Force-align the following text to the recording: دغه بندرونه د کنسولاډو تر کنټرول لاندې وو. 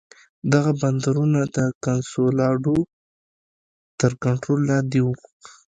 دغه 0.53 0.71
بندرونه 0.81 1.39
د 1.55 1.57
کنسولاډو 1.85 2.77
تر 3.99 4.11
کنټرول 4.23 4.59
لاندې 4.71 4.99
وو. 5.05 5.15